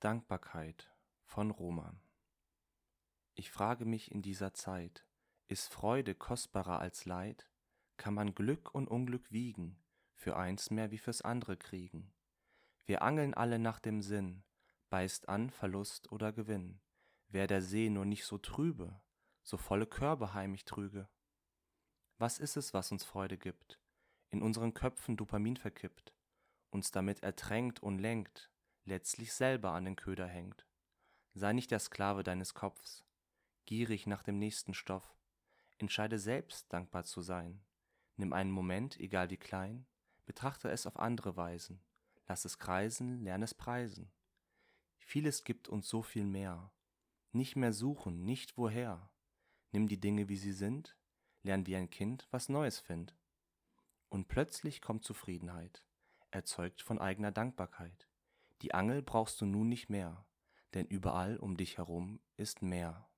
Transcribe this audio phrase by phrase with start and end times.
[0.00, 0.94] Dankbarkeit
[1.24, 1.98] von Roman
[3.32, 5.06] Ich frage mich in dieser Zeit,
[5.48, 7.50] ist Freude kostbarer als Leid?
[7.96, 9.82] Kann man Glück und Unglück wiegen,
[10.12, 12.12] für eins mehr wie fürs andere kriegen?
[12.84, 14.44] Wir angeln alle nach dem Sinn,
[14.90, 16.78] beißt an Verlust oder Gewinn.
[17.28, 19.00] Wär der See nur nicht so trübe,
[19.44, 21.08] so volle Körbe heimlich trüge.
[22.18, 23.80] Was ist es, was uns Freude gibt,
[24.28, 26.12] in unseren Köpfen Dopamin verkippt,
[26.68, 28.50] uns damit ertränkt und lenkt,
[28.86, 30.66] letztlich selber an den Köder hängt?
[31.34, 33.04] Sei nicht der Sklave deines Kopfs,
[33.66, 35.16] gierig nach dem nächsten Stoff.
[35.78, 37.62] Entscheide selbst, dankbar zu sein.
[38.16, 39.86] Nimm einen Moment, egal wie klein,
[40.24, 41.82] betrachte es auf andere Weisen.
[42.26, 44.10] Lass es kreisen, lern es preisen.
[44.96, 46.72] Vieles gibt uns so viel mehr.
[47.32, 49.10] Nicht mehr suchen, nicht woher.
[49.72, 50.96] Nimm die Dinge, wie sie sind,
[51.42, 53.14] lern wie ein Kind, was Neues find.
[54.08, 55.84] Und plötzlich kommt Zufriedenheit,
[56.30, 58.08] erzeugt von eigener Dankbarkeit.
[58.62, 60.26] Die Angel brauchst du nun nicht mehr,
[60.74, 63.08] denn überall um dich herum ist Meer.